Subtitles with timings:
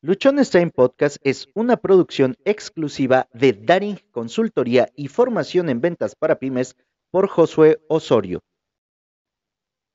[0.00, 6.38] Luchones Time Podcast es una producción exclusiva de Daring Consultoría y Formación en Ventas para
[6.38, 6.76] Pymes
[7.10, 8.38] por Josué Osorio.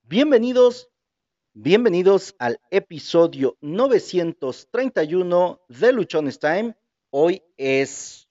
[0.02, 0.90] Bienvenidos,
[1.54, 6.76] bienvenidos al episodio 931 de Luchones Time.
[7.10, 8.28] Hoy es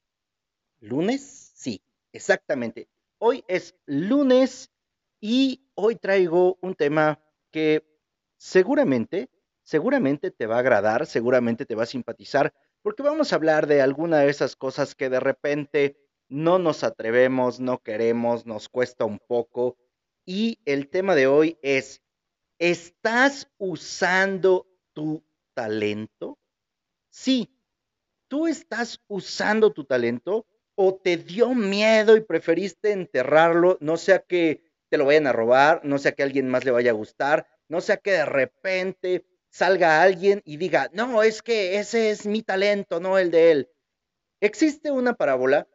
[0.79, 1.83] lunes, sí,
[2.13, 2.87] exactamente.
[3.17, 4.71] Hoy es lunes
[5.23, 7.19] y hoy traigo un tema
[7.51, 7.83] que
[8.37, 9.31] seguramente
[9.63, 12.53] seguramente te va a agradar, seguramente te va a simpatizar,
[12.83, 15.97] porque vamos a hablar de alguna de esas cosas que de repente
[16.29, 19.77] no nos atrevemos, no queremos, nos cuesta un poco.
[20.25, 22.03] Y el tema de hoy es,
[22.59, 26.39] ¿estás usando tu talento?
[27.11, 27.55] Sí,
[28.29, 34.65] ¿tú estás usando tu talento o te dio miedo y preferiste enterrarlo, no sea que
[34.89, 37.47] te lo vayan a robar, no sea que a alguien más le vaya a gustar,
[37.69, 42.43] no sea que de repente salga alguien y diga, no, es que ese es mi
[42.43, 43.69] talento, no el de él.
[44.41, 45.69] Existe una parábola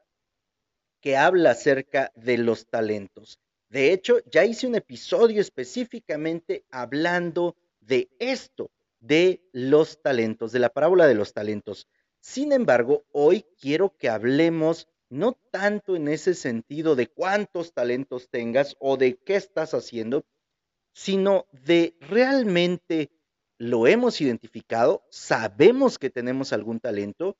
[0.99, 3.39] que habla acerca de los talentos.
[3.69, 10.69] De hecho, ya hice un episodio específicamente hablando de esto, de los talentos, de la
[10.69, 11.87] parábola de los talentos.
[12.19, 18.75] Sin embargo, hoy quiero que hablemos no tanto en ese sentido de cuántos talentos tengas
[18.80, 20.25] o de qué estás haciendo,
[20.93, 23.11] sino de realmente
[23.58, 27.38] lo hemos identificado, sabemos que tenemos algún talento.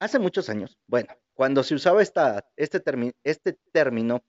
[0.00, 2.82] Hace muchos años, bueno, cuando se usaba esta, este,
[3.22, 4.24] este término,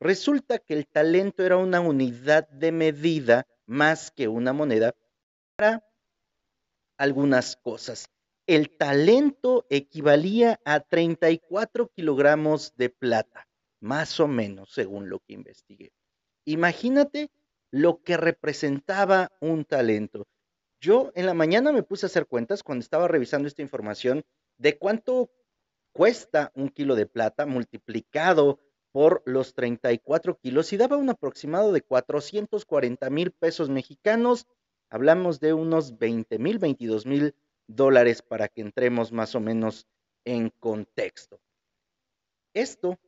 [0.00, 4.94] resulta que el talento era una unidad de medida más que una moneda
[5.56, 5.84] para
[6.98, 8.08] algunas cosas.
[8.46, 13.48] El talento equivalía a 34 kilogramos de plata,
[13.80, 15.92] más o menos, según lo que investigué.
[16.44, 17.28] Imagínate
[17.70, 20.26] lo que representaba un talento.
[20.80, 24.24] Yo en la mañana me puse a hacer cuentas cuando estaba revisando esta información
[24.58, 25.30] de cuánto
[25.92, 28.60] cuesta un kilo de plata multiplicado
[28.92, 34.46] por los 34 kilos y daba un aproximado de 440 mil pesos mexicanos.
[34.88, 37.34] Hablamos de unos 20 mil, 22 mil
[37.66, 39.86] dólares para que entremos más o menos
[40.24, 41.40] en contexto.
[42.54, 42.98] Esto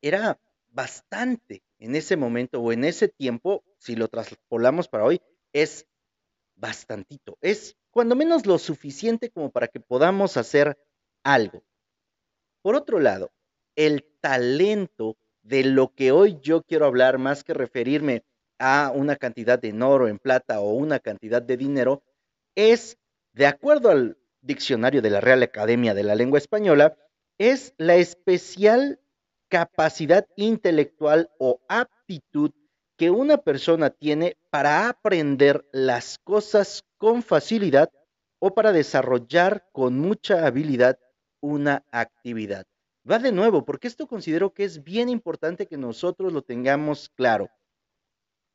[0.00, 0.40] era
[0.72, 5.20] bastante en ese momento o en ese tiempo, si lo traspolamos para hoy,
[5.52, 5.86] es
[6.56, 7.36] bastantito.
[7.42, 10.78] Es cuando menos lo suficiente como para que podamos hacer
[11.22, 11.62] algo.
[12.62, 13.32] Por otro lado,
[13.76, 18.24] el talento de lo que hoy yo quiero hablar, más que referirme
[18.58, 22.02] a una cantidad de oro, en plata o una cantidad de dinero,
[22.54, 22.96] es,
[23.34, 26.96] de acuerdo al diccionario de la Real Academia de la Lengua Española,
[27.36, 29.00] es la especial
[29.48, 32.52] capacidad intelectual o aptitud
[32.96, 37.90] que una persona tiene para aprender las cosas con facilidad
[38.38, 40.98] o para desarrollar con mucha habilidad
[41.40, 42.66] una actividad.
[43.10, 47.50] Va de nuevo, porque esto considero que es bien importante que nosotros lo tengamos claro.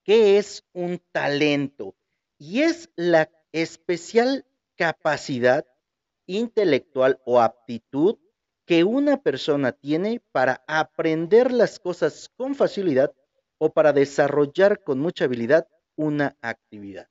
[0.04, 1.96] ¿Qué es un talento?
[2.38, 4.46] Y es la especial
[4.76, 5.66] capacidad
[6.26, 8.18] intelectual o aptitud
[8.70, 13.12] que una persona tiene para aprender las cosas con facilidad
[13.58, 17.10] o para desarrollar con mucha habilidad una actividad.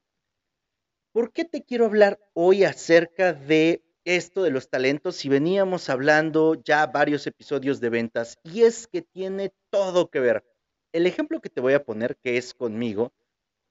[1.11, 6.55] ¿Por qué te quiero hablar hoy acerca de esto de los talentos si veníamos hablando
[6.55, 8.39] ya varios episodios de ventas?
[8.45, 10.45] Y es que tiene todo que ver.
[10.93, 13.13] El ejemplo que te voy a poner, que es conmigo,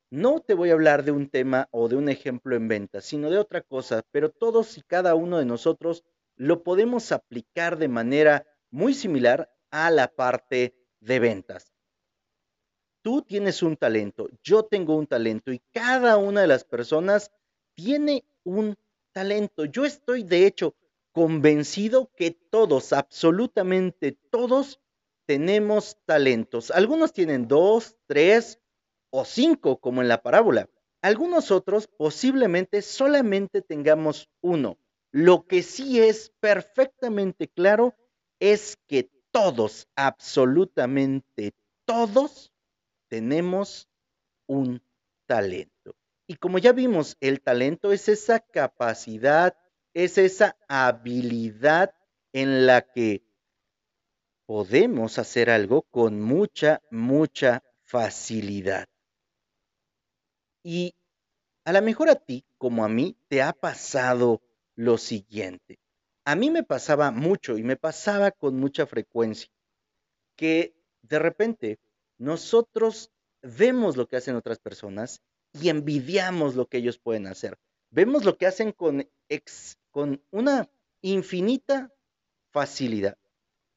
[0.10, 3.30] no te voy a hablar de un tema o de un ejemplo en ventas, sino
[3.30, 6.04] de otra cosa, pero todos y cada uno de nosotros
[6.38, 11.74] lo podemos aplicar de manera muy similar a la parte de ventas.
[13.02, 17.32] Tú tienes un talento, yo tengo un talento y cada una de las personas
[17.76, 18.76] tiene un
[19.14, 19.66] talento.
[19.66, 20.76] Yo estoy de hecho
[21.12, 24.80] convencido que todos, absolutamente todos,
[25.26, 26.72] tenemos talentos.
[26.72, 28.60] Algunos tienen dos, tres
[29.10, 30.70] o cinco, como en la parábola.
[31.02, 34.78] Algunos otros posiblemente solamente tengamos uno.
[35.12, 37.96] Lo que sí es perfectamente claro
[38.40, 41.54] es que todos, absolutamente
[41.86, 42.54] todos,
[43.08, 43.88] tenemos
[44.48, 44.82] un
[45.26, 45.96] talento.
[46.28, 49.56] Y como ya vimos, el talento es esa capacidad,
[49.94, 51.96] es esa habilidad
[52.34, 53.24] en la que
[54.46, 58.88] podemos hacer algo con mucha, mucha facilidad.
[60.64, 60.96] Y
[61.64, 64.42] a lo mejor a ti, como a mí, te ha pasado
[64.78, 65.80] lo siguiente.
[66.24, 69.50] A mí me pasaba mucho y me pasaba con mucha frecuencia
[70.38, 71.80] que de repente
[72.18, 75.22] nosotros vemos lo que hacen otras personas
[75.54, 77.58] y envidiamos lo que ellos pueden hacer.
[77.90, 79.10] vemos lo que hacen con,
[79.90, 80.70] con una
[81.02, 81.92] infinita
[82.52, 83.18] facilidad.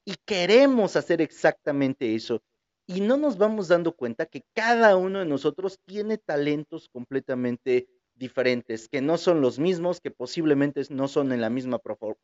[0.05, 2.43] Y queremos hacer exactamente eso.
[2.87, 7.89] Y no nos vamos dando cuenta que cada uno de nosotros tiene talentos completamente
[8.21, 11.81] diferentes, que no son los mismos, que posiblemente no son en la misma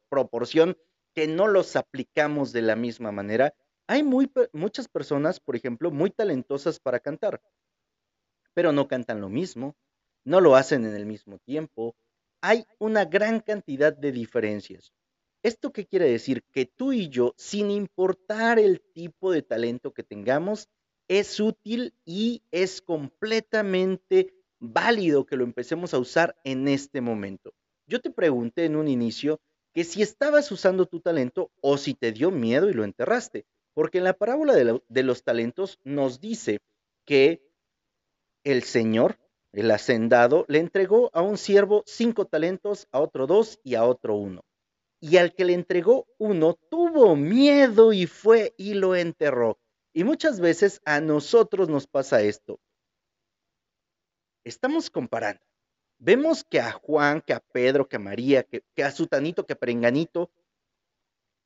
[0.08, 0.76] proporción,
[1.14, 3.54] que no los aplicamos de la misma manera.
[3.88, 7.40] Hay muy, muchas personas, por ejemplo, muy talentosas para cantar,
[8.54, 9.74] pero no cantan lo mismo,
[10.24, 11.96] no lo hacen en el mismo tiempo.
[12.42, 14.92] Hay una gran cantidad de diferencias.
[15.42, 16.44] ¿Esto qué quiere decir?
[16.52, 20.68] Que tú y yo, sin importar el tipo de talento que tengamos,
[21.08, 27.52] es útil y es completamente válido que lo empecemos a usar en este momento.
[27.86, 29.40] Yo te pregunté en un inicio
[29.72, 33.98] que si estabas usando tu talento o si te dio miedo y lo enterraste, porque
[33.98, 36.60] en la parábola de, de los talentos nos dice
[37.04, 37.42] que
[38.44, 39.18] el Señor,
[39.52, 44.16] el hacendado, le entregó a un siervo cinco talentos, a otro dos y a otro
[44.16, 44.42] uno
[45.00, 49.58] y al que le entregó uno tuvo miedo y fue y lo enterró.
[49.92, 52.58] Y muchas veces a nosotros nos pasa esto.
[54.46, 55.40] Estamos comparando.
[55.98, 59.58] Vemos que a Juan, que a Pedro, que a María, que, a Sutanito, que a
[59.58, 60.30] Perenganito,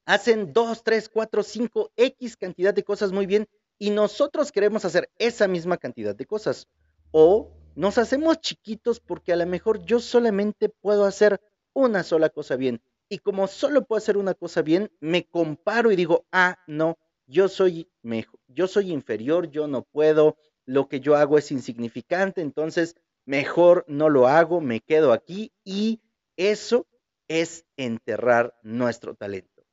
[0.04, 3.48] hacen dos, tres, cuatro, cinco, X cantidad de cosas muy bien
[3.78, 6.68] y nosotros queremos hacer esa misma cantidad de cosas.
[7.10, 11.40] O nos hacemos chiquitos porque a lo mejor yo solamente puedo hacer
[11.72, 15.96] una sola cosa bien y como solo puedo hacer una cosa bien, me comparo y
[15.96, 20.36] digo, ah, no, yo soy mejor, yo soy inferior, yo no puedo,
[20.66, 26.00] lo que yo hago es insignificante, entonces mejor no lo hago, me quedo aquí y
[26.36, 26.86] eso
[27.28, 29.64] es enterrar nuestro talento.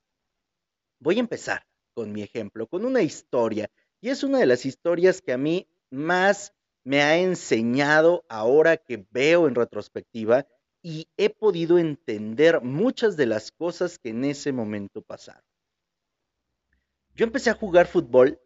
[1.00, 5.22] Voy a empezar con mi ejemplo, con una historia, y es una de las historias
[5.22, 6.54] que a mí más
[6.84, 10.48] me ha enseñado ahora que veo en retrospectiva
[10.82, 15.44] y he podido entender muchas de las cosas que en ese momento pasaron.
[17.16, 18.40] Yo empecé a jugar fútbol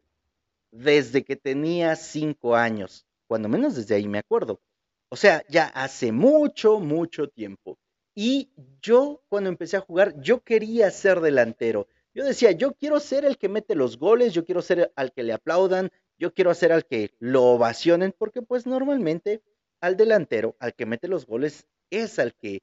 [0.72, 4.62] desde que tenía cinco años, cuando menos desde ahí me acuerdo.
[5.10, 7.78] O sea, ya hace mucho, mucho tiempo.
[8.16, 8.52] Y
[8.82, 11.88] yo cuando empecé a jugar, yo quería ser delantero.
[12.14, 15.24] Yo decía, yo quiero ser el que mete los goles, yo quiero ser al que
[15.24, 19.42] le aplaudan, yo quiero ser al que lo ovacionen, porque pues normalmente
[19.82, 22.62] al delantero, al que mete los goles, es al que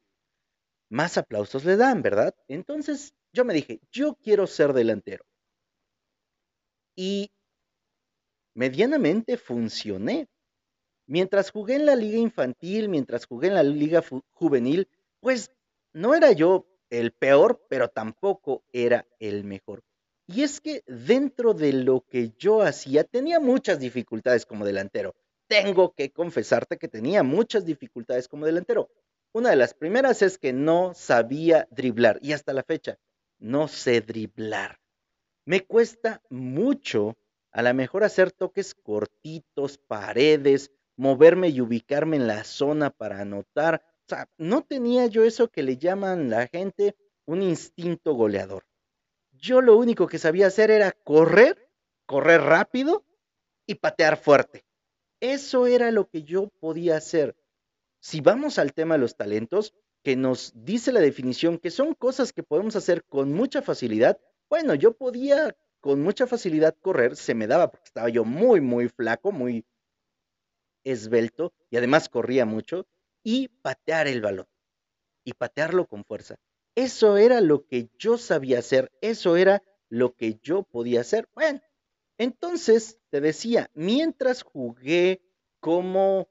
[0.91, 2.35] más aplausos le dan, ¿verdad?
[2.49, 5.25] Entonces yo me dije, yo quiero ser delantero.
[6.97, 7.31] Y
[8.59, 10.27] medianamente funcioné.
[11.07, 14.03] Mientras jugué en la liga infantil, mientras jugué en la liga
[14.33, 14.89] juvenil,
[15.21, 15.53] pues
[15.93, 19.85] no era yo el peor, pero tampoco era el mejor.
[20.27, 25.15] Y es que dentro de lo que yo hacía tenía muchas dificultades como delantero.
[25.47, 28.91] Tengo que confesarte que tenía muchas dificultades como delantero.
[29.33, 32.99] Una de las primeras es que no sabía driblar y hasta la fecha
[33.39, 34.81] no sé driblar.
[35.45, 37.17] Me cuesta mucho
[37.59, 43.83] a lo mejor hacer toques cortitos, paredes, moverme y ubicarme en la zona para anotar.
[44.03, 46.95] O sea, no tenía yo eso que le llaman la gente
[47.27, 48.65] un instinto goleador.
[49.33, 51.69] Yo lo único que sabía hacer era correr,
[52.07, 53.05] correr rápido
[53.67, 54.65] y patear fuerte.
[55.19, 57.35] Eso era lo que yo podía hacer.
[57.99, 59.75] Si vamos al tema de los talentos,
[60.05, 64.17] que nos dice la definición que son cosas que podemos hacer con mucha facilidad,
[64.49, 68.89] bueno, yo podía con mucha facilidad correr, se me daba porque estaba yo muy, muy
[68.89, 69.65] flaco, muy
[70.85, 72.87] esbelto y además corría mucho,
[73.23, 74.47] y patear el balón,
[75.25, 76.37] y patearlo con fuerza.
[76.75, 81.29] Eso era lo que yo sabía hacer, eso era lo que yo podía hacer.
[81.35, 81.61] Bueno,
[82.17, 85.21] entonces te decía, mientras jugué
[85.61, 86.29] como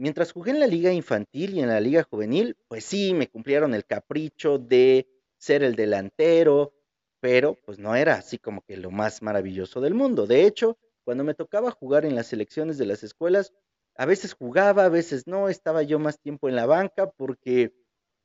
[0.00, 3.74] Mientras jugué en la liga infantil y en la liga juvenil, pues sí, me cumplieron
[3.74, 6.72] el capricho de ser el delantero,
[7.20, 10.26] pero pues no era así como que lo más maravilloso del mundo.
[10.26, 13.52] De hecho, cuando me tocaba jugar en las selecciones de las escuelas,
[13.96, 17.74] a veces jugaba, a veces no, estaba yo más tiempo en la banca porque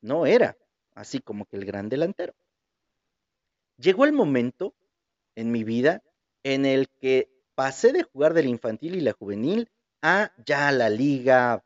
[0.01, 0.57] no era
[0.93, 2.33] así como que el gran delantero.
[3.77, 4.73] Llegó el momento
[5.35, 6.01] en mi vida
[6.43, 9.69] en el que pasé de jugar del infantil y la juvenil
[10.01, 11.63] a ya la liga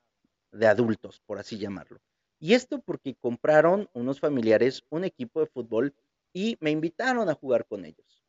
[0.51, 1.99] de adultos, por así llamarlo.
[2.39, 5.93] Y esto porque compraron unos familiares un equipo de fútbol
[6.33, 8.23] y me invitaron a jugar con ellos.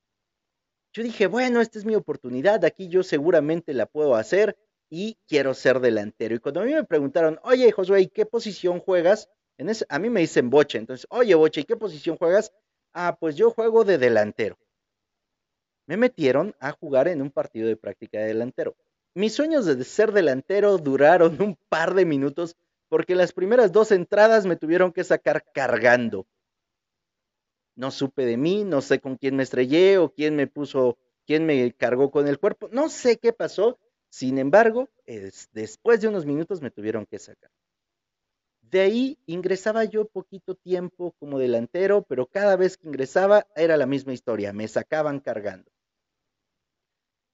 [0.92, 5.54] Yo dije, bueno, esta es mi oportunidad, aquí yo seguramente la puedo hacer y quiero
[5.54, 6.34] ser delantero.
[6.34, 9.28] Y cuando a mí me preguntaron, oye, Josué, ¿y qué posición juegas?
[9.56, 12.52] En ese, a mí me dicen boche, entonces, oye, boche, ¿y qué posición juegas?
[12.92, 14.58] Ah, pues yo juego de delantero.
[15.86, 18.76] Me metieron a jugar en un partido de práctica de delantero.
[19.14, 22.56] Mis sueños de ser delantero duraron un par de minutos
[22.88, 26.26] porque las primeras dos entradas me tuvieron que sacar cargando.
[27.80, 31.46] No supe de mí, no sé con quién me estrellé o quién me puso, quién
[31.46, 33.78] me cargó con el cuerpo, no sé qué pasó.
[34.10, 34.90] Sin embargo,
[35.52, 37.50] después de unos minutos me tuvieron que sacar.
[38.60, 43.86] De ahí ingresaba yo poquito tiempo como delantero, pero cada vez que ingresaba era la
[43.86, 45.70] misma historia, me sacaban cargando.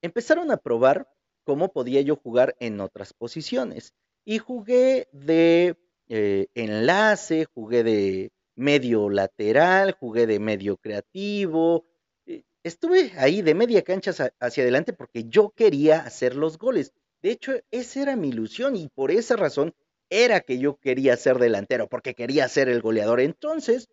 [0.01, 1.11] Empezaron a probar
[1.43, 5.77] cómo podía yo jugar en otras posiciones y jugué de
[6.09, 11.87] eh, enlace, jugué de medio lateral, jugué de medio creativo.
[12.27, 16.93] Eh, estuve ahí de media cancha hacia adelante porque yo quería hacer los goles.
[17.23, 19.75] De hecho, esa era mi ilusión y por esa razón
[20.11, 23.21] era que yo quería ser delantero, porque quería ser el goleador.
[23.21, 23.89] Entonces,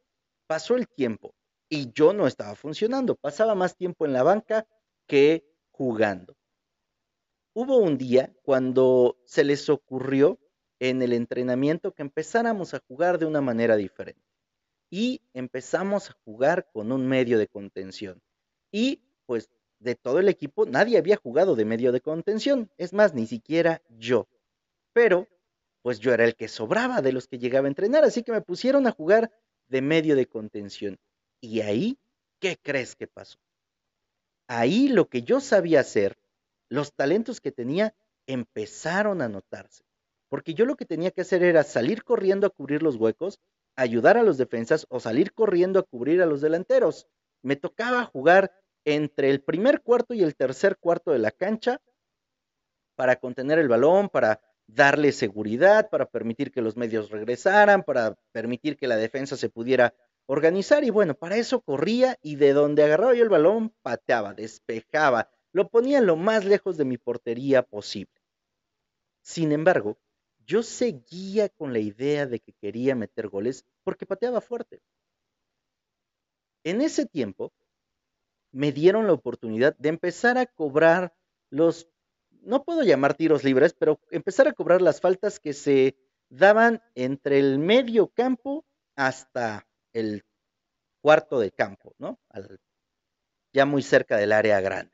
[0.47, 1.35] pasó el tiempo
[1.69, 3.15] y yo no estaba funcionando.
[3.15, 4.65] Pasaba más tiempo en la banca
[5.07, 6.35] que jugando.
[7.55, 10.39] Hubo un día cuando se les ocurrió
[10.79, 14.32] en el entrenamiento que empezáramos a jugar de una manera diferente
[14.93, 18.21] y empezamos a jugar con un medio de contención.
[18.71, 23.15] Y pues de todo el equipo nadie había jugado de medio de contención, es más,
[23.15, 24.27] ni siquiera yo.
[24.93, 25.27] Pero
[25.81, 28.41] pues yo era el que sobraba de los que llegaba a entrenar, así que me
[28.41, 29.31] pusieron a jugar
[29.67, 30.99] de medio de contención.
[31.41, 31.97] Y ahí,
[32.39, 33.39] ¿qué crees que pasó?
[34.45, 36.19] Ahí lo que yo sabía hacer,
[36.69, 37.95] los talentos que tenía,
[38.27, 39.85] empezaron a notarse.
[40.29, 43.39] Porque yo lo que tenía que hacer era salir corriendo a cubrir los huecos
[43.75, 47.07] ayudar a los defensas o salir corriendo a cubrir a los delanteros.
[47.41, 48.51] Me tocaba jugar
[48.85, 51.81] entre el primer cuarto y el tercer cuarto de la cancha
[52.95, 58.77] para contener el balón, para darle seguridad, para permitir que los medios regresaran, para permitir
[58.77, 59.93] que la defensa se pudiera
[60.25, 60.83] organizar.
[60.83, 65.69] Y bueno, para eso corría y de donde agarraba yo el balón, pateaba, despejaba, lo
[65.69, 68.21] ponía lo más lejos de mi portería posible.
[69.21, 69.97] Sin embargo,
[70.45, 74.81] yo seguía con la idea de que quería meter goles porque pateaba fuerte.
[76.63, 77.53] En ese tiempo
[78.51, 81.13] me dieron la oportunidad de empezar a cobrar
[81.49, 81.89] los,
[82.41, 85.97] no puedo llamar tiros libres, pero empezar a cobrar las faltas que se
[86.29, 90.23] daban entre el medio campo hasta el
[91.01, 92.19] cuarto de campo, ¿no?
[93.51, 94.93] ya muy cerca del área grande.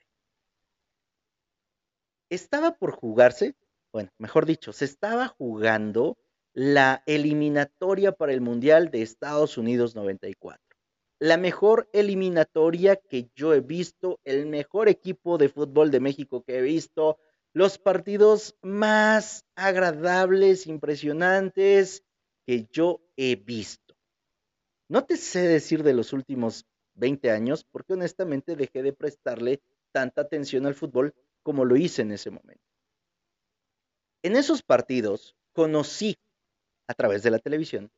[2.30, 3.56] Estaba por jugarse
[3.92, 6.18] bueno, mejor dicho, se estaba jugando
[6.54, 10.62] la eliminatoria para el Mundial de Estados Unidos 94.
[11.20, 16.60] La mejor eliminatoria que yo he visto, el mejor equipo de fútbol de México que
[16.60, 17.18] he visto,
[17.54, 22.04] los partidos más agradables, impresionantes
[22.46, 23.96] que yo he visto.
[24.88, 26.66] No te sé decir de los últimos
[26.96, 32.12] 20 años porque honestamente dejé de prestarle tanta atención al fútbol como lo hice en
[32.12, 32.69] ese momento.
[34.22, 36.18] En esos partidos conocí
[36.88, 37.92] a través de la televisión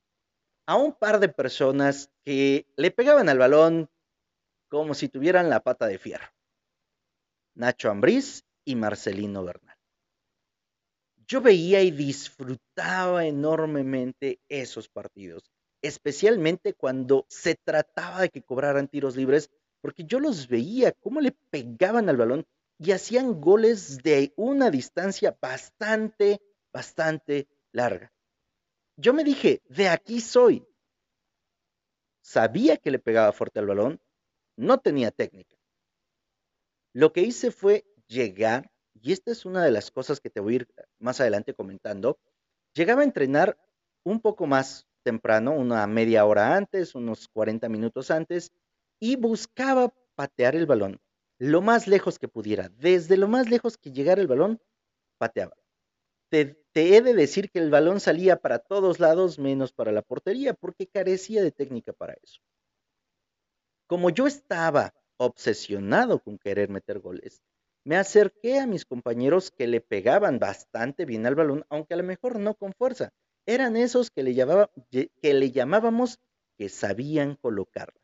[0.67, 3.89] a un par de personas que le pegaban al balón
[4.69, 6.27] como si tuvieran la pata de fierro.
[7.55, 9.75] Nacho Ambriz y Marcelino Bernal.
[11.27, 15.51] Yo veía y disfrutaba enormemente esos partidos,
[15.81, 19.49] especialmente cuando se trataba de que cobraran tiros libres,
[19.81, 22.45] porque yo los veía cómo le pegaban al balón
[22.81, 26.41] y hacían goles de una distancia bastante,
[26.73, 28.11] bastante larga.
[28.97, 30.65] Yo me dije, de aquí soy.
[32.23, 34.01] Sabía que le pegaba fuerte al balón,
[34.57, 35.55] no tenía técnica.
[36.91, 40.53] Lo que hice fue llegar, y esta es una de las cosas que te voy
[40.53, 42.19] a ir más adelante comentando,
[42.73, 43.59] llegaba a entrenar
[44.03, 48.51] un poco más temprano, una media hora antes, unos 40 minutos antes,
[48.99, 50.99] y buscaba patear el balón
[51.41, 52.69] lo más lejos que pudiera.
[52.69, 54.61] Desde lo más lejos que llegara el balón,
[55.17, 55.57] pateaba.
[56.29, 60.53] Te, he de decir que el balón salía para todos lados menos para la portería
[60.53, 62.41] porque carecía de técnica para eso.
[63.87, 67.41] Como yo estaba obsesionado con querer meter goles,
[67.83, 72.03] me acerqué a mis compañeros que le pegaban bastante bien al balón, aunque a lo
[72.03, 73.13] mejor no con fuerza.
[73.47, 74.35] Eran esos que le,
[74.91, 76.19] que le llamábamos
[76.55, 77.99] que sabían colocarla.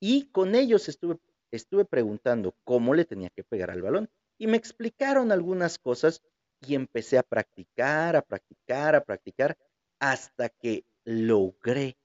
[0.00, 1.20] Y con ellos estuve
[1.56, 6.22] estuve preguntando cómo le tenía que pegar al balón y me explicaron algunas cosas
[6.60, 9.56] y empecé a practicar, a practicar, a practicar
[10.00, 11.96] hasta que logré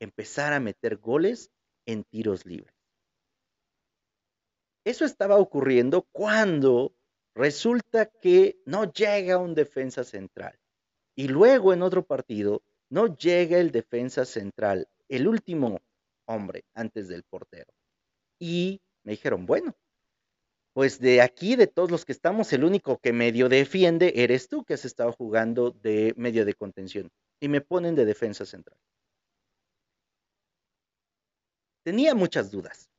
[0.00, 1.50] empezar a meter goles
[1.86, 2.74] en tiros libres.
[4.84, 6.94] Eso estaba ocurriendo cuando
[7.34, 10.58] resulta que no llega un defensa central.
[11.14, 15.80] Y luego en otro partido no llega el defensa central, el último
[16.26, 17.72] hombre antes del portero.
[18.40, 19.76] Y me dijeron, bueno,
[20.72, 24.64] pues de aquí, de todos los que estamos, el único que medio defiende eres tú,
[24.64, 27.10] que has estado jugando de medio de contención.
[27.40, 28.78] y me ponen de defensa central.
[31.84, 32.90] Tenía muchas dudas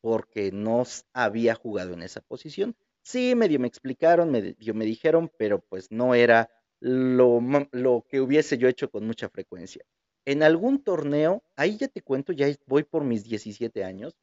[0.00, 2.76] porque no había jugado en esa posición.
[3.02, 7.40] Sí, medio me explicaron, medio me dijeron, pero pues no era lo,
[7.72, 9.84] lo que hubiese yo hecho con mucha frecuencia.
[10.24, 14.14] En algún torneo, ahí ya te cuento, ya voy por mis 17 años,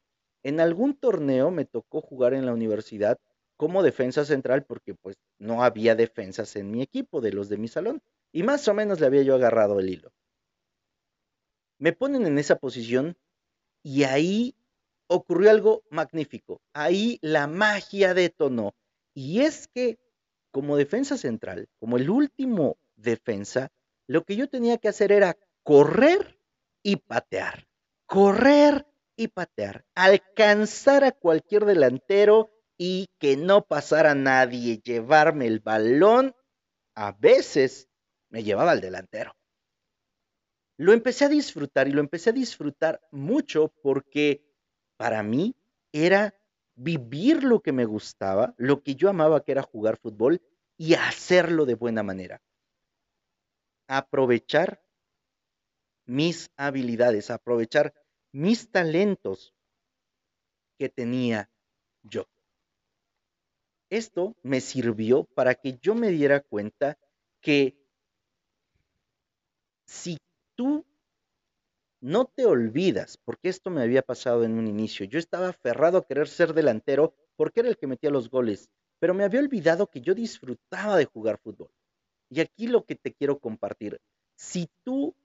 [0.45, 3.17] en algún torneo me tocó jugar en la universidad
[3.57, 7.67] como defensa central porque pues no había defensas en mi equipo de los de mi
[7.67, 10.13] salón y más o menos le había yo agarrado el hilo.
[11.79, 13.17] Me ponen en esa posición
[13.81, 14.55] y ahí
[15.07, 16.61] ocurrió algo magnífico.
[16.73, 18.75] Ahí la magia detonó.
[19.15, 19.97] Y es que
[20.51, 23.71] como defensa central, como el último defensa,
[24.05, 26.39] lo que yo tenía que hacer era correr
[26.83, 27.67] y patear.
[28.05, 28.85] Correr
[29.15, 29.85] y patear.
[29.95, 34.79] Alcanzar a cualquier delantero y que no pasara nadie.
[34.83, 36.35] Llevarme el balón.
[36.95, 37.89] A veces
[38.29, 39.35] me llevaba al delantero.
[40.77, 44.45] Lo empecé a disfrutar y lo empecé a disfrutar mucho porque
[44.97, 45.55] para mí
[45.93, 46.33] era
[46.75, 50.41] vivir lo que me gustaba, lo que yo amaba que era jugar fútbol
[50.77, 52.41] y hacerlo de buena manera.
[53.87, 54.81] Aprovechar
[56.05, 57.93] mis habilidades, aprovechar
[58.35, 59.53] mis talentos
[60.77, 61.49] que tenía
[62.03, 62.27] yo.
[63.89, 66.97] Esto me sirvió para que yo me diera cuenta
[67.39, 67.77] que
[69.85, 70.17] si
[70.55, 70.85] tú
[72.01, 75.05] no te olvidas, porque esto me había pasado en un inicio.
[75.05, 79.13] Yo estaba aferrado a querer ser delantero porque era el que metía los goles, pero
[79.13, 81.69] me había olvidado que yo disfrutaba de jugar fútbol.
[82.29, 84.01] Y aquí lo que te quiero compartir,
[84.35, 85.15] si tú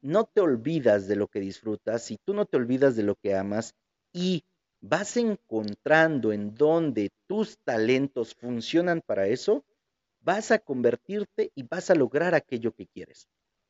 [0.00, 3.34] no te olvidas de lo que disfrutas, si tú no te olvidas de lo que
[3.34, 3.74] amas
[4.12, 4.44] y
[4.80, 9.64] vas encontrando en dónde tus talentos funcionan para eso,
[10.20, 13.28] vas a convertirte y vas a lograr aquello que quieres.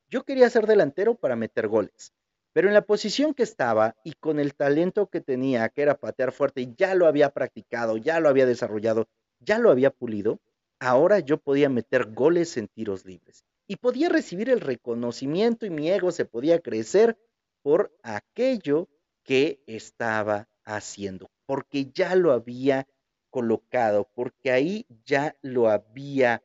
[0.08, 2.12] Yo quería ser delantero para meter goles.
[2.52, 6.32] Pero en la posición que estaba y con el talento que tenía, que era patear
[6.32, 10.40] fuerte, ya lo había practicado, ya lo había desarrollado, ya lo había pulido,
[10.80, 13.44] ahora yo podía meter goles en tiros libres.
[13.68, 17.18] Y podía recibir el reconocimiento y mi ego se podía crecer
[17.62, 18.88] por aquello
[19.22, 22.88] que estaba haciendo, porque ya lo había
[23.30, 26.42] colocado, porque ahí ya lo había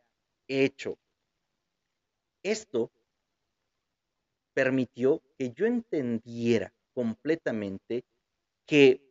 [0.49, 0.99] hecho.
[2.43, 2.91] Esto
[4.53, 8.03] permitió que yo entendiera completamente
[8.65, 9.01] que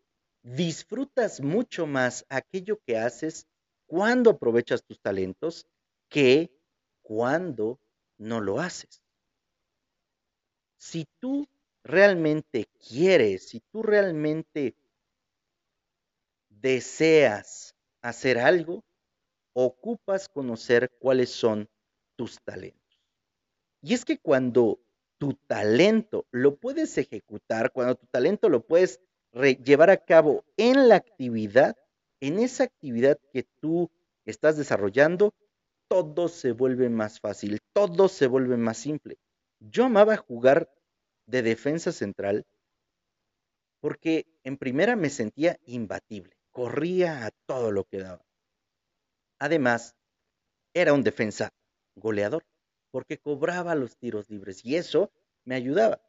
[0.42, 3.46] disfrutas mucho más aquello que haces
[3.86, 5.66] cuando aprovechas tus talentos
[6.08, 6.50] que
[7.02, 7.80] cuando
[8.22, 9.02] no lo haces.
[10.78, 11.48] Si tú
[11.84, 14.74] realmente quieres, si tú realmente
[16.48, 18.84] deseas hacer algo,
[19.52, 21.68] ocupas conocer cuáles son
[22.16, 22.80] tus talentos.
[23.80, 24.80] Y es que cuando
[25.18, 29.00] tu talento lo puedes ejecutar, cuando tu talento lo puedes
[29.64, 31.76] llevar a cabo en la actividad,
[32.20, 33.90] en esa actividad que tú
[34.24, 35.34] estás desarrollando,
[35.92, 39.18] todo se vuelve más fácil, todo se vuelve más simple.
[39.60, 40.72] Yo amaba jugar
[41.26, 42.46] de defensa central
[43.80, 48.24] porque en primera me sentía imbatible, corría a todo lo que daba.
[49.38, 49.94] Además,
[50.72, 51.52] era un defensa
[51.94, 52.42] goleador
[52.90, 55.12] porque cobraba los tiros libres y eso
[55.44, 56.00] me ayudaba.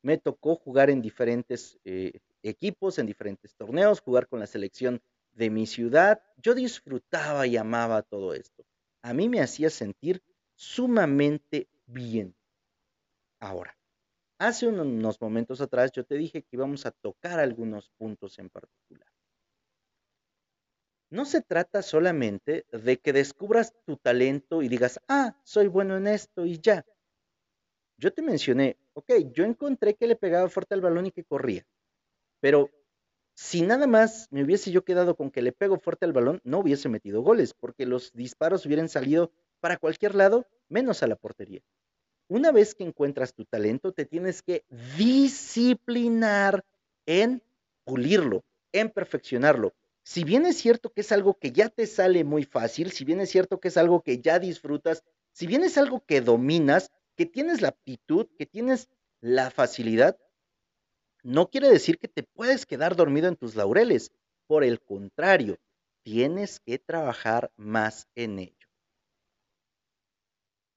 [0.00, 5.50] Me tocó jugar en diferentes eh, equipos, en diferentes torneos, jugar con la selección de
[5.50, 6.22] mi ciudad.
[6.38, 8.64] Yo disfrutaba y amaba todo esto.
[9.06, 10.20] A mí me hacía sentir
[10.54, 12.34] sumamente bien.
[13.38, 13.76] Ahora,
[14.38, 19.08] hace unos momentos atrás yo te dije que íbamos a tocar algunos puntos en particular
[21.10, 26.06] no se trata solamente de que descubras tu talento y digas, ah, soy bueno en
[26.08, 26.84] esto y ya.
[27.96, 31.66] Yo te mencioné, ok, yo encontré que le pegaba fuerte al balón y que corría,
[32.40, 32.70] pero
[33.36, 36.60] si nada más me hubiese yo quedado con que le pego fuerte al balón, no
[36.60, 41.60] hubiese metido goles, porque los disparos hubieran salido para cualquier lado, menos a la portería.
[42.28, 44.64] Una vez que encuentras tu talento, te tienes que
[44.96, 46.64] disciplinar
[47.04, 47.42] en
[47.84, 52.44] pulirlo, en perfeccionarlo, si bien es cierto que es algo que ya te sale muy
[52.44, 56.04] fácil, si bien es cierto que es algo que ya disfrutas, si bien es algo
[56.06, 58.88] que dominas, que tienes la aptitud, que tienes
[59.20, 60.16] la facilidad,
[61.26, 64.12] no quiere decir que te puedes quedar dormido en tus laureles.
[64.46, 65.58] Por el contrario,
[66.04, 68.68] tienes que trabajar más en ello.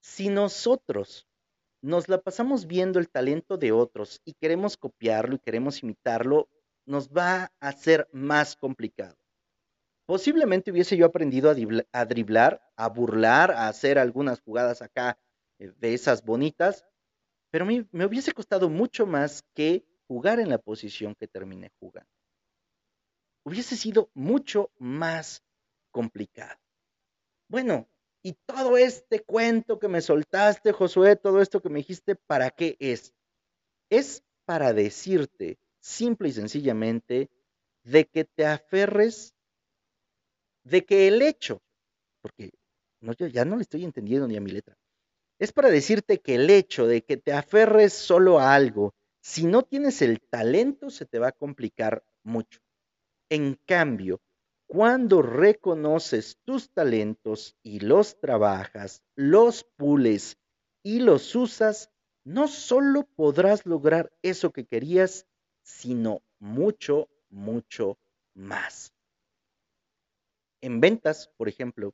[0.02, 1.28] Si nosotros
[1.84, 6.50] nos la pasamos viendo el talento de otros y queremos copiarlo y queremos imitarlo,
[6.88, 9.18] nos va a ser más complicado.
[10.08, 11.52] Posiblemente hubiese yo aprendido
[11.92, 15.20] a, driblar, a burlar, a hacer algunas jugadas acá
[15.60, 16.88] eh, de esas bonitas,
[17.52, 22.10] pero mí me hubiese costado mucho más que jugar en la posición que terminé jugando.
[23.46, 25.44] Hubiese sido mucho más
[25.92, 26.60] complicado.
[27.48, 27.88] Bueno,
[28.24, 32.76] y todo este cuento que me soltaste, Josué, todo esto que me dijiste, ¿para qué
[32.80, 33.14] es?
[33.92, 37.30] Es para decirte, simple y sencillamente,
[37.84, 39.36] de que te aferres,
[40.64, 41.62] de que el hecho,
[42.22, 42.52] porque
[43.00, 44.76] yo ya no le estoy entendiendo ni a mi letra,
[45.38, 48.94] es para decirte que el hecho de que te aferres solo a algo,
[49.30, 52.62] si no tienes el talento, se te va a complicar mucho.
[53.30, 54.24] En cambio,
[54.66, 60.40] cuando reconoces tus talentos y los trabajas, los pules
[60.82, 61.92] y los usas,
[62.24, 65.28] no solo podrás lograr eso que querías,
[65.62, 68.00] sino mucho, mucho
[68.34, 68.96] más.
[70.60, 71.94] En ventas, por ejemplo,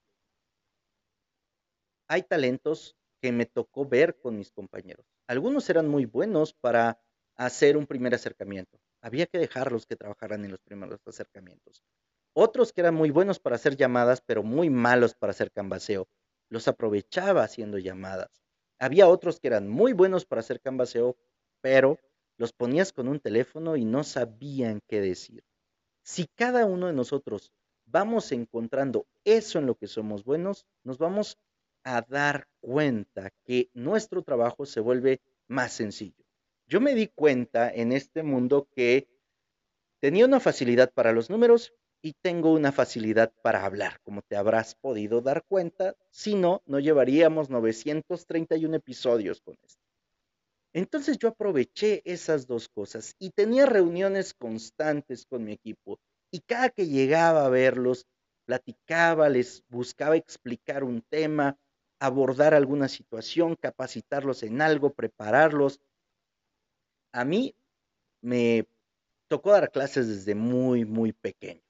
[2.08, 5.06] hay talentos que me tocó ver con mis compañeros.
[5.28, 7.02] Algunos eran muy buenos para
[7.36, 8.80] hacer un primer acercamiento.
[9.02, 11.84] Había que dejarlos que trabajaran en los primeros acercamientos.
[12.34, 16.08] Otros que eran muy buenos para hacer llamadas, pero muy malos para hacer canvaseo.
[16.50, 18.44] Los aprovechaba haciendo llamadas.
[18.80, 21.16] Había otros que eran muy buenos para hacer canvaseo,
[21.62, 21.98] pero
[22.38, 25.44] los ponías con un teléfono y no sabían qué decir.
[26.04, 27.54] Si cada uno de nosotros
[27.86, 31.38] vamos encontrando eso en lo que somos buenos, nos vamos
[31.84, 36.25] a dar cuenta que nuestro trabajo se vuelve más sencillo.
[36.68, 39.08] Yo me di cuenta en este mundo que
[40.00, 44.76] tenía una facilidad para los números y tengo una facilidad para hablar, como te habrás
[44.76, 49.82] podido dar cuenta, si no, no llevaríamos 931 episodios con esto.
[50.74, 56.00] Entonces yo aproveché esas dos cosas y tenía reuniones constantes con mi equipo
[56.32, 58.06] y cada que llegaba a verlos,
[58.46, 61.58] platicaba, les buscaba explicar un tema,
[62.00, 65.80] abordar alguna situación, capacitarlos en algo, prepararlos.
[67.16, 67.56] A mí
[68.22, 68.68] me
[69.28, 71.66] tocó dar clases desde muy, muy pequeño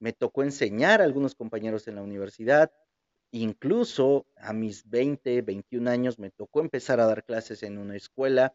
[0.00, 2.72] me tocó enseñar a algunos compañeros en la universidad,
[3.30, 8.54] incluso a mis 20, 21 años me tocó empezar a dar clases en una escuela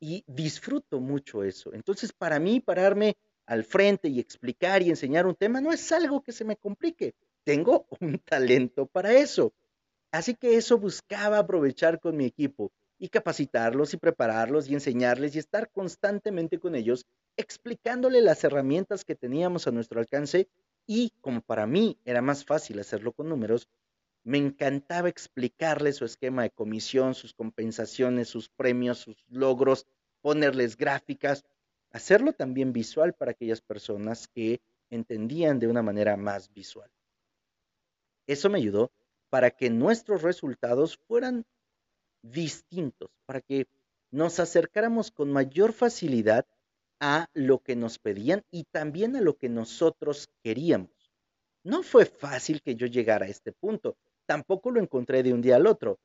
[0.00, 1.72] y disfruto mucho eso.
[1.72, 6.22] Entonces, para mí, pararme al frente y explicar y enseñar un tema no es algo
[6.22, 7.14] que se me complique.
[7.44, 9.54] Tengo un talento para eso.
[10.12, 15.38] Así que eso buscaba aprovechar con mi equipo y capacitarlos y prepararlos y enseñarles y
[15.38, 20.48] estar constantemente con ellos, explicándole las herramientas que teníamos a nuestro alcance
[20.86, 23.68] y como para mí era más fácil hacerlo con números,
[24.22, 29.86] me encantaba explicarles su esquema de comisión, sus compensaciones, sus premios, sus logros,
[30.20, 31.46] ponerles gráficas,
[31.92, 34.60] hacerlo también visual para aquellas personas que
[34.90, 36.90] entendían de una manera más visual.
[38.26, 38.92] Eso me ayudó
[39.30, 41.46] para que nuestros resultados fueran
[42.22, 43.66] distintos, para que
[44.10, 46.46] nos acercáramos con mayor facilidad
[47.00, 50.90] a lo que nos pedían y también a lo que nosotros queríamos.
[51.62, 55.56] No fue fácil que yo llegara a este punto, tampoco lo encontré de un día
[55.56, 55.98] al otro.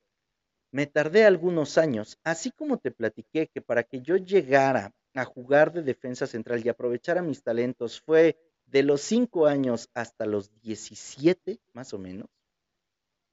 [0.71, 5.71] Me tardé algunos años, así como te platiqué que para que yo llegara a jugar
[5.71, 11.59] de defensa central y aprovechara mis talentos fue de los 5 años hasta los 17,
[11.73, 12.27] más o menos.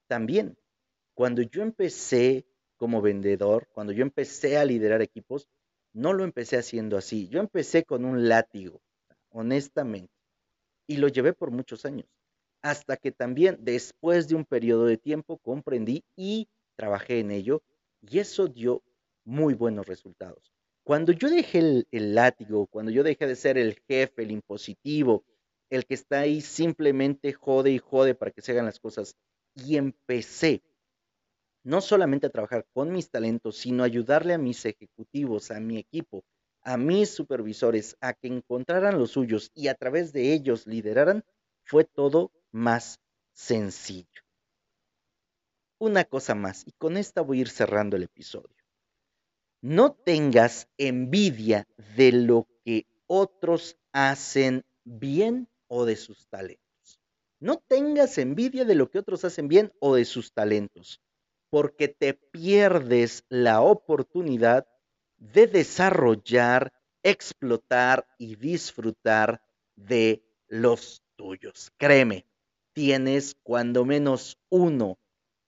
[0.06, 0.56] También,
[1.14, 2.46] cuando yo empecé
[2.82, 5.46] como vendedor, cuando yo empecé a liderar equipos,
[5.92, 7.28] no lo empecé haciendo así.
[7.28, 8.82] Yo empecé con un látigo,
[9.30, 10.12] honestamente,
[10.88, 12.08] y lo llevé por muchos años,
[12.60, 17.62] hasta que también después de un periodo de tiempo comprendí y trabajé en ello,
[18.00, 18.82] y eso dio
[19.24, 20.52] muy buenos resultados.
[20.82, 25.24] Cuando yo dejé el, el látigo, cuando yo dejé de ser el jefe, el impositivo,
[25.70, 29.14] el que está ahí simplemente jode y jode para que se hagan las cosas,
[29.54, 30.64] y empecé
[31.64, 36.24] no solamente a trabajar con mis talentos, sino ayudarle a mis ejecutivos, a mi equipo,
[36.62, 41.24] a mis supervisores, a que encontraran los suyos y a través de ellos lideraran,
[41.64, 43.00] fue todo más
[43.32, 44.22] sencillo.
[45.78, 48.56] Una cosa más, y con esta voy a ir cerrando el episodio.
[49.60, 57.00] No tengas envidia de lo que otros hacen bien o de sus talentos.
[57.38, 61.00] No tengas envidia de lo que otros hacen bien o de sus talentos
[61.52, 64.66] porque te pierdes la oportunidad
[65.18, 69.42] de desarrollar, explotar y disfrutar
[69.76, 71.70] de los tuyos.
[71.76, 72.26] Créeme,
[72.72, 74.98] tienes cuando menos uno.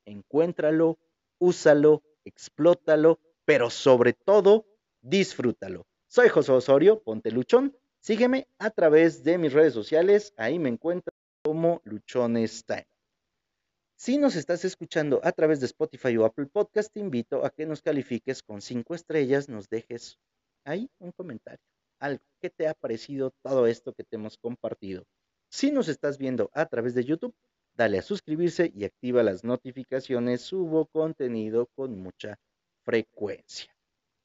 [0.04, 0.98] Encuéntralo,
[1.38, 4.66] úsalo, explótalo, pero sobre todo,
[5.00, 5.86] disfrútalo.
[6.06, 7.74] Soy José Osorio, ponte luchón.
[8.00, 12.93] Sígueme a través de mis redes sociales, ahí me encuentras como Luchones Time.
[14.04, 17.64] Si nos estás escuchando a través de Spotify o Apple Podcast, te invito a que
[17.64, 20.18] nos califiques con cinco estrellas, nos dejes
[20.66, 21.64] ahí un comentario,
[22.00, 22.22] algo.
[22.38, 25.06] ¿Qué te ha parecido todo esto que te hemos compartido?
[25.48, 27.34] Si nos estás viendo a través de YouTube,
[27.76, 30.42] dale a suscribirse y activa las notificaciones.
[30.42, 32.38] Subo contenido con mucha
[32.82, 33.74] frecuencia.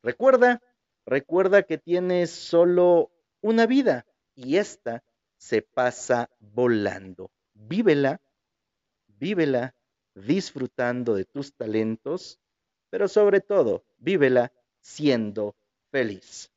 [0.03, 0.61] Recuerda,
[1.05, 5.05] recuerda que tienes solo una vida y esta
[5.37, 7.31] se pasa volando.
[7.53, 8.19] Vívela,
[9.19, 9.75] vívela
[10.15, 12.39] disfrutando de tus talentos,
[12.89, 15.55] pero sobre todo, vívela siendo
[15.91, 16.51] feliz.